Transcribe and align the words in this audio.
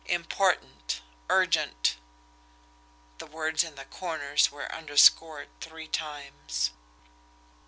IMPORTANT. 0.07 1.03
URGENT. 1.29 1.97
The 3.19 3.27
words 3.27 3.63
in 3.63 3.75
the 3.75 3.85
corners 3.85 4.51
were 4.51 4.71
underscored 4.73 5.49
three 5.59 5.87
times. 5.87 6.71